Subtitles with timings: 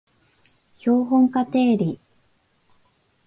[0.77, 1.99] 標本化定理